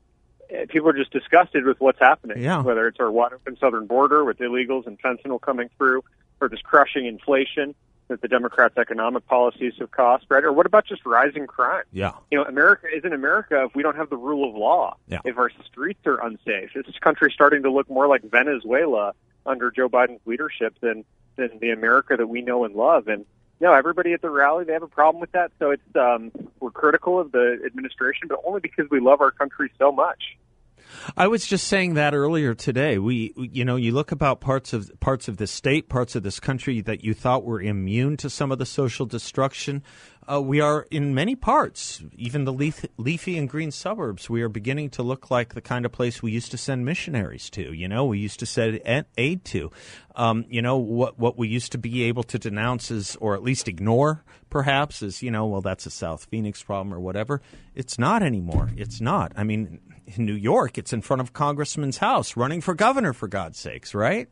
[0.52, 2.42] Uh, people are just disgusted with what's happening.
[2.42, 2.62] Yeah.
[2.62, 6.04] Whether it's our wide open southern border with illegals and fentanyl coming through,
[6.40, 7.76] or just crushing inflation
[8.08, 10.44] that the Democrats' economic policies have cost, right?
[10.44, 11.84] Or what about just rising crime?
[11.92, 12.12] Yeah.
[12.30, 14.98] You know, America isn't America if we don't have the rule of law.
[15.08, 15.22] Yeah.
[15.26, 19.14] If our streets are unsafe, this country's starting to look more like Venezuela
[19.46, 21.04] under Joe Biden's leadership than
[21.36, 23.08] than the America that we know and love.
[23.08, 23.26] And
[23.60, 25.52] no, everybody at the rally they have a problem with that.
[25.60, 29.72] So it's um, we're critical of the administration, but only because we love our country
[29.78, 30.38] so much.
[31.18, 32.98] I was just saying that earlier today.
[32.98, 36.40] We, you know, you look about parts of parts of this state, parts of this
[36.40, 39.84] country that you thought were immune to some of the social destruction.
[40.32, 44.28] Uh, we are in many parts, even the leaf, leafy and green suburbs.
[44.28, 47.50] We are beginning to look like the kind of place we used to send missionaries
[47.52, 47.74] to.
[47.74, 48.82] You know, we used to send
[49.18, 49.72] aid to.
[50.16, 53.44] Um, you know what what we used to be able to denounce is, or at
[53.44, 57.42] least ignore, perhaps, is you know, well, that's a South Phoenix problem or whatever.
[57.76, 58.72] It's not anymore.
[58.76, 59.32] It's not.
[59.36, 63.28] I mean, in New York, it's in front of Congressman's house, running for governor, for
[63.28, 64.28] God's sakes, right?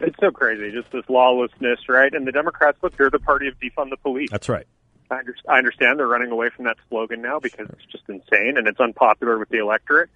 [0.00, 2.12] It's so crazy, just this lawlessness, right?
[2.12, 4.30] And the Democrats, look, they're the party of defund the police.
[4.30, 4.66] That's right.
[5.10, 8.56] I, under- I understand they're running away from that slogan now because it's just insane
[8.56, 10.10] and it's unpopular with the electorate.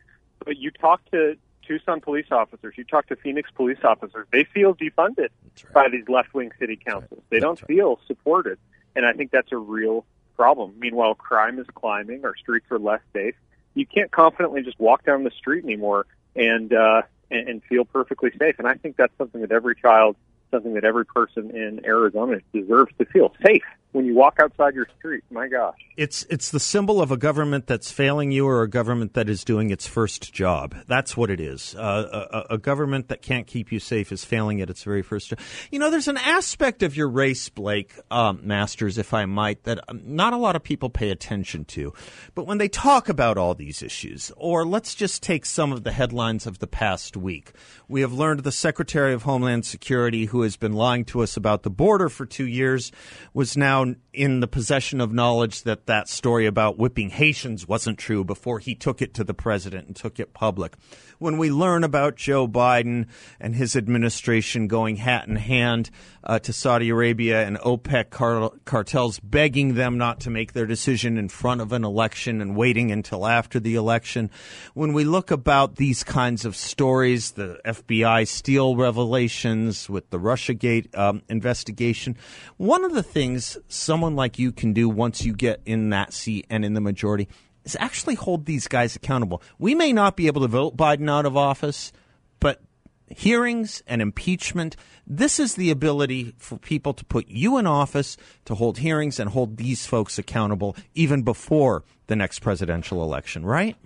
[0.45, 1.37] But you talk to
[1.67, 5.29] Tucson police officers, you talk to Phoenix police officers, they feel defunded
[5.65, 5.75] right.
[5.75, 7.23] by these left wing city councils.
[7.31, 7.69] They don't right.
[7.69, 8.59] feel supported.
[8.95, 10.75] And I think that's a real problem.
[10.79, 13.35] Meanwhile, crime is climbing, our streets are less safe.
[13.75, 18.31] You can't confidently just walk down the street anymore and uh, and, and feel perfectly
[18.39, 18.59] safe.
[18.59, 20.17] And I think that's something that every child,
[20.51, 23.65] something that every person in Arizona deserves to feel safe
[23.97, 25.25] when you walk outside your street.
[25.31, 25.79] My gosh.
[25.97, 29.43] It's it's the symbol of a government that's failing you or a government that is
[29.43, 30.77] doing its first job.
[30.87, 31.75] That's what it is.
[31.75, 35.31] Uh, a, a government that can't keep you safe is failing at its very first
[35.31, 35.39] job.
[35.71, 39.81] You know, there's an aspect of your race, Blake um, Masters, if I might, that
[39.89, 41.95] um, not a lot of people pay attention to.
[42.35, 45.93] But when they talk about all these issues, or let's just take some of the
[45.93, 47.53] headlines of the past week,
[47.89, 51.63] we have learned the Secretary of Homeland Security, who has been lying to us about
[51.63, 52.93] the border for two years,
[53.33, 58.25] was now in the possession of knowledge that that story about whipping Haitians wasn't true
[58.25, 60.75] before he took it to the president and took it public.
[61.19, 63.07] When we learn about Joe Biden
[63.41, 65.91] and his administration going hat in hand
[66.25, 71.17] uh, to Saudi Arabia and OPEC car- cartels begging them not to make their decision
[71.17, 74.31] in front of an election and waiting until after the election,
[74.75, 80.97] when we look about these kinds of stories, the FBI steal revelations with the Russiagate
[80.99, 82.17] um, investigation,
[82.57, 86.47] one of the things someone like you can do once you get in that seat
[86.51, 87.29] and in the majority
[87.65, 89.43] is actually hold these guys accountable.
[89.59, 91.93] We may not be able to vote Biden out of office,
[92.41, 92.63] but
[93.09, 94.77] hearings and impeachment,
[95.07, 99.31] this is the ability for people to put you in office, to hold hearings and
[99.31, 103.77] hold these folks accountable even before the next presidential election, right?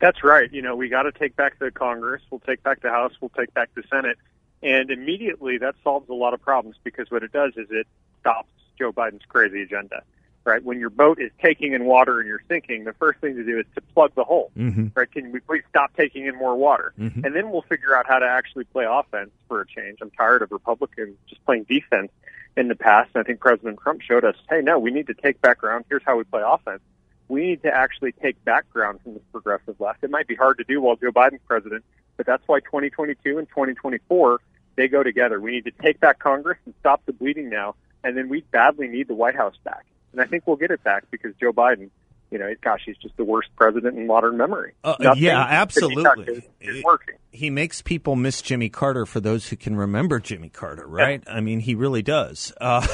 [0.00, 0.52] That's right.
[0.52, 2.22] You know, we got to take back the Congress.
[2.30, 3.12] We'll take back the House.
[3.20, 4.16] We'll take back the Senate.
[4.62, 7.86] And immediately that solves a lot of problems because what it does is it
[8.20, 10.02] stops Joe Biden's crazy agenda,
[10.44, 10.62] right?
[10.62, 13.58] When your boat is taking in water and you're sinking, the first thing to do
[13.58, 14.86] is to plug the hole, Mm-hmm.
[14.94, 15.10] right?
[15.10, 16.92] Can we please stop taking in more water?
[16.98, 17.24] Mhm.
[17.24, 19.98] And then we'll figure out how to actually play offense for a change.
[20.00, 22.10] I'm tired of Republicans just playing defense
[22.56, 23.10] in the past.
[23.14, 25.84] And I think President Trump showed us, hey, no, we need to take back ground.
[25.88, 26.80] Here's how we play offense.
[27.28, 30.02] We need to actually take back ground from this progressive left.
[30.02, 31.84] It might be hard to do while Joe Biden's president,
[32.16, 34.40] but that's why 2022 and 2024
[34.76, 35.38] they go together.
[35.40, 37.74] We need to take back Congress and stop the bleeding now,
[38.08, 39.84] and then we badly need the White House back.
[40.12, 41.90] And I think we'll get it back because Joe Biden,
[42.30, 44.74] you know, gosh, he's just the worst president in modern memory.
[44.84, 46.04] Uh, Nothing yeah, absolutely.
[46.04, 47.14] touches is working.
[47.30, 51.22] He makes people miss Jimmy Carter for those who can remember Jimmy Carter, right?
[51.26, 52.52] I mean, he really does.
[52.60, 52.86] Uh,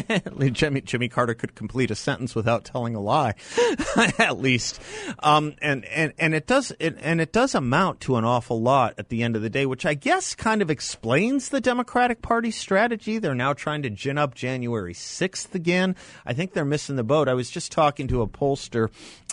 [0.52, 3.34] Jimmy, Jimmy Carter could complete a sentence without telling a lie,
[4.18, 4.80] at least.
[5.18, 8.94] Um, and, and, and it does, it, and it does amount to an awful lot
[8.98, 12.50] at the end of the day, which I guess kind of explains the Democratic Party
[12.50, 13.18] strategy.
[13.18, 15.96] They're now trying to gin up January 6th again.
[16.24, 17.28] I think they're missing the boat.
[17.28, 18.71] I was just talking to a pollster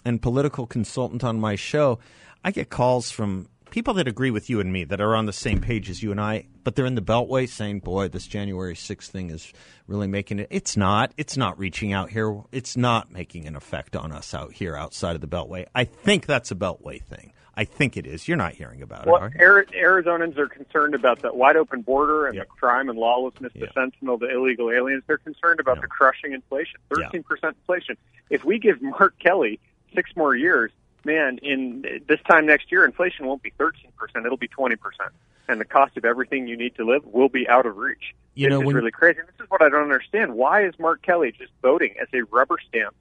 [0.06, 2.00] and political consultant on my show.
[2.44, 5.34] I get calls from people that agree with you and me that are on the
[5.34, 8.76] same page as you and I, but they're in the Beltway saying, "Boy, this January
[8.76, 9.54] 6th thing is
[9.88, 11.14] really making it." It's not.
[11.18, 12.42] It's not reaching out here.
[12.52, 15.66] It's not making an effect on us out here outside of the Beltway.
[15.76, 17.34] I think that's a Beltway thing.
[17.60, 18.26] I think it is.
[18.26, 19.46] You're not hearing about Well, it, are?
[19.46, 19.66] Ari-
[20.04, 22.48] Arizonans are concerned about the wide open border and Yep.
[22.48, 23.66] the crime and lawlessness, the Yeah.
[23.76, 25.04] fentanyl, the illegal aliens.
[25.08, 25.82] They're concerned about Yeah.
[25.82, 27.98] the crushing inflation, 13% inflation.
[28.30, 29.60] If we give Mark Kelly
[29.94, 30.72] six more years,
[31.04, 35.12] man, in this time next year, inflation won't be 13%, it'll be 20%.
[35.50, 38.16] And the cost of everything you need to live will be out of reach.
[38.36, 39.20] You this know, is really crazy.
[39.20, 40.34] And this is what I don't understand.
[40.36, 42.96] Why is Mark Kelly just voting as a rubber stamp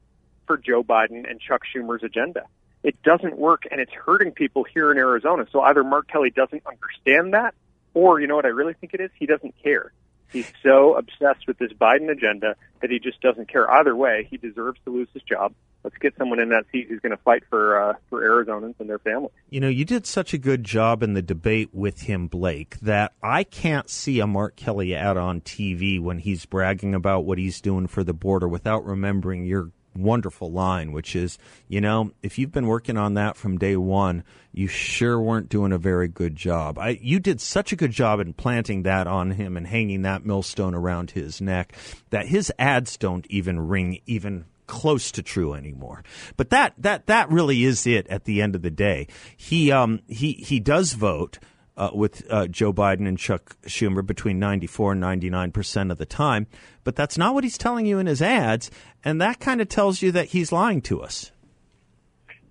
[0.49, 2.43] for Joe Biden and Chuck Schumer's agenda?
[2.83, 5.47] It doesn't work, and it's hurting people here in Arizona.
[5.51, 7.55] So either Mark Kelly doesn't understand that,
[7.95, 9.11] or you know what I really think it is?
[9.19, 9.93] He doesn't care.
[10.31, 13.71] He's so obsessed with this Biden agenda that he just doesn't care.
[13.71, 15.55] Either way, he deserves to lose his job.
[15.85, 18.91] Let's get someone in that seat who's going to fight for uh, for Arizonans and
[18.91, 19.33] their families.
[19.49, 23.13] You know, you did such a good job in the debate with him, Blake, that
[23.23, 27.61] I can't see a Mark Kelly ad on TV when he's bragging about what he's
[27.61, 32.53] doing for the border without remembering your wonderful line, which is, you know, if you've
[32.53, 36.79] been working on that from day one, you sure weren't doing a very good job.
[36.79, 40.25] I, you did such a good job in planting that on him and hanging that
[40.25, 41.75] millstone around his neck
[42.11, 46.05] that his ads don't even ring even close to true anymore.
[46.37, 49.09] But that that that really is it at the end of the day.
[49.37, 51.39] He um he he does vote
[51.79, 56.05] uh, with uh, Joe Biden and Chuck Schumer between 94 and 99 percent of the
[56.05, 56.47] time,
[56.85, 58.71] but that's not what he's telling you in his ads,
[59.05, 61.31] and that kind of tells you that he's lying to us.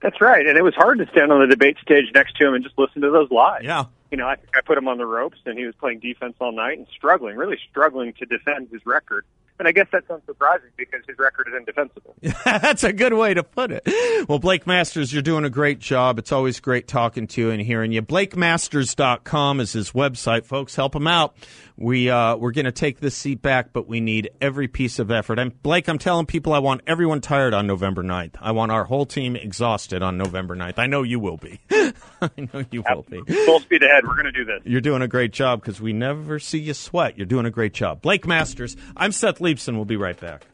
[0.02, 2.54] That's right, and it was hard to stand on the debate stage next to him
[2.54, 3.62] and just listen to those lies.
[3.64, 3.86] Yeah.
[4.12, 6.54] you know, I I put him on the ropes, and he was playing defense all
[6.54, 9.26] night and struggling, really struggling to defend his record.
[9.60, 12.16] And I guess that's unsurprising because his record is indefensible.
[12.46, 13.82] That's a good way to put it.
[14.30, 16.20] Well, Blake Masters, you're doing a great job.
[16.20, 18.04] It's always great talking to you and hearing you.
[18.04, 20.76] BlakeMasters.com is his website, folks.
[20.76, 21.36] Help him out.
[21.80, 25.12] We uh, we're going to take this seat back, but we need every piece of
[25.12, 25.38] effort.
[25.38, 28.34] And Blake, I'm telling people, I want everyone tired on November 9th.
[28.42, 30.80] I want our whole team exhausted on November 9th.
[30.80, 31.60] I know you will be.
[31.70, 33.22] I know you will be.
[33.46, 34.06] Full speed ahead.
[34.06, 34.62] We're going to do this.
[34.66, 37.16] You're doing a great job because we never see you sweat.
[37.16, 38.02] You're doing a great job.
[38.02, 38.76] Blake Masters.
[38.96, 39.76] I'm Seth Leibsohn.
[39.76, 40.46] We'll be right back.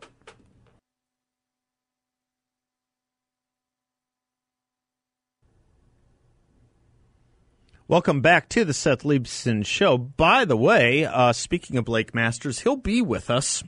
[7.94, 10.00] Welcome back to the Seth Leibsohn Show.
[10.00, 13.64] By the way, uh, speaking of Blake Masters, he'll be with us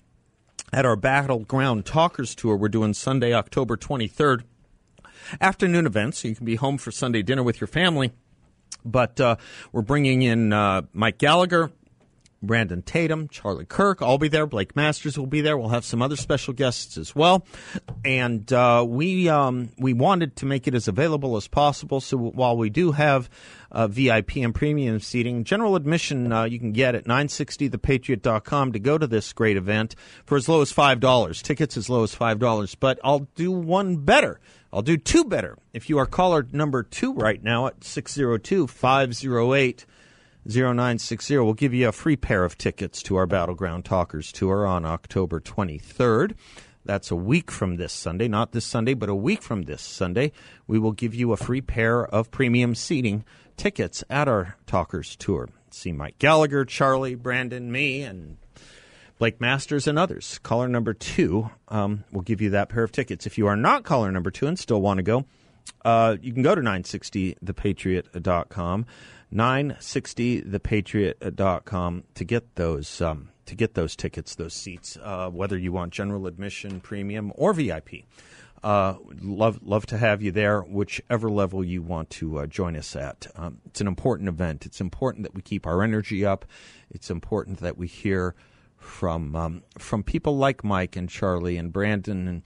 [0.73, 4.41] at our Battleground Talkers Tour we're doing Sunday, October 23rd.
[5.39, 8.13] Afternoon event, so you can be home for Sunday dinner with your family.
[8.83, 9.35] But uh,
[9.71, 11.71] we're bringing in uh, Mike Gallagher,
[12.45, 14.01] Brandon Tatum, Charlie Kirk.
[14.01, 14.45] I'll be there.
[14.45, 15.57] Blake Masters will be there.
[15.57, 17.45] We'll have some other special guests as well.
[18.03, 22.01] And uh, we um, we wanted to make it as available as possible.
[22.01, 23.29] So while we do have
[23.71, 28.97] uh, VIP and premium seating, general admission uh, you can get at 960thepatriot.com to go
[28.97, 31.41] to this great event for as low as five dollars.
[31.41, 32.75] Tickets as low as five dollars.
[32.75, 34.39] But I'll do one better.
[34.75, 35.57] I'll do two better.
[35.73, 39.85] If you are caller number two right now at 602 508
[40.45, 41.37] 0960.
[41.39, 45.39] We'll give you a free pair of tickets to our Battleground Talkers tour on October
[45.39, 46.35] 23rd.
[46.85, 50.31] That's a week from this Sunday, not this Sunday, but a week from this Sunday.
[50.67, 53.25] We will give you a free pair of premium seating
[53.57, 55.49] tickets at our Talkers tour.
[55.71, 58.37] See Mike Gallagher, Charlie, Brandon, me, and
[59.17, 60.39] Blake Masters and others.
[60.43, 63.25] Caller number two um, will give you that pair of tickets.
[63.25, 65.25] If you are not caller number two and still want to go,
[65.83, 68.85] uh, you can go to 960thepatriot.com,
[69.35, 75.93] 960thepatriot.com to get those um, to get those tickets, those seats, uh, whether you want
[75.93, 78.05] general admission, premium, or VIP.
[78.63, 82.95] Uh, love love to have you there, whichever level you want to uh, join us
[82.95, 83.27] at.
[83.35, 84.65] Um, it's an important event.
[84.65, 86.45] It's important that we keep our energy up.
[86.89, 88.33] It's important that we hear
[88.77, 92.41] from um, from people like Mike and Charlie and Brandon and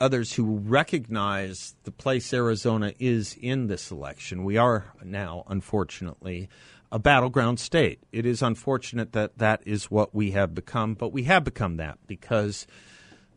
[0.00, 4.44] others who recognize the place Arizona is in this election.
[4.44, 6.48] We are now, unfortunately,
[6.90, 8.00] a battleground state.
[8.12, 11.98] It is unfortunate that that is what we have become, but we have become that
[12.06, 12.66] because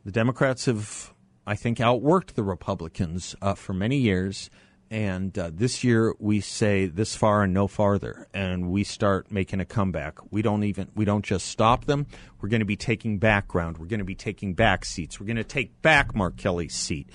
[0.06, 1.14] the Democrats have
[1.48, 4.50] I think, outworked the Republicans uh, for many years.
[4.90, 9.60] And uh, this year we say this far and no farther, and we start making
[9.60, 10.32] a comeback.
[10.32, 12.08] We don't even we don't just stop them.
[12.40, 13.78] We're going to be taking back ground.
[13.78, 15.20] We're going to be taking back seats.
[15.20, 17.10] We're going to take back Mark Kelly's seat.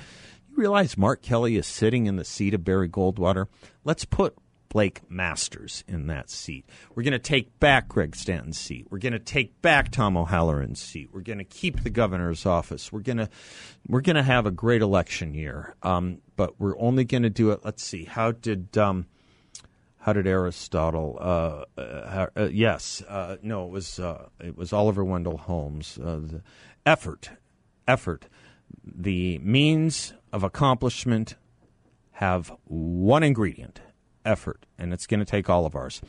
[0.50, 3.46] You realize Mark Kelly is sitting in the seat of Barry Goldwater?
[3.84, 4.36] Let's put
[4.72, 6.66] Blake Masters in that seat.
[6.94, 8.86] We're going to take back Greg Stanton's seat.
[8.90, 11.10] We're going to take back Tom O'Halleran's seat.
[11.12, 12.90] We're going to keep the governor's office.
[12.90, 13.28] We're going to
[13.86, 15.74] we're going to have a great election year.
[15.82, 17.60] Um, but we're only going to do it.
[17.62, 18.04] Let's see.
[18.04, 19.04] How did um,
[19.98, 21.18] how did Aristotle?
[21.20, 25.98] Uh, uh, uh, yes, uh, no, it was uh, it was Oliver Wendell Holmes.
[26.02, 26.42] Uh, the
[26.86, 27.28] effort,
[27.86, 28.26] effort,
[28.82, 31.36] the means of accomplishment
[32.12, 33.80] have one ingredient,
[34.24, 36.00] effort, and it's going to take all of ours.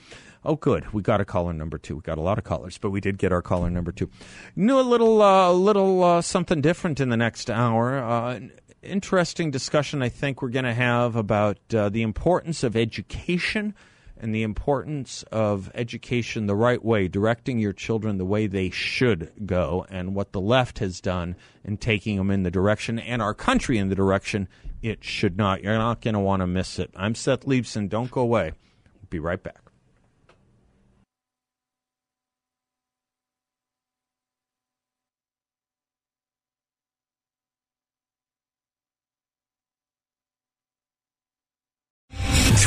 [0.45, 0.91] Oh, good.
[0.93, 1.95] We got a caller number two.
[1.95, 4.09] We got a lot of callers, but we did get our caller number two.
[4.55, 7.97] New a little, uh, little uh, something different in the next hour.
[7.97, 8.39] Uh,
[8.82, 10.01] interesting discussion.
[10.01, 13.74] I think we're going to have about uh, the importance of education
[14.18, 19.32] and the importance of education the right way, directing your children the way they should
[19.45, 23.34] go, and what the left has done in taking them in the direction and our
[23.34, 24.47] country in the direction
[24.84, 25.63] it should not.
[25.63, 26.91] You're not going to want to miss it.
[26.95, 27.89] I'm Seth Leibsohn.
[27.89, 28.51] Don't go away.
[28.86, 29.62] We'll be right back.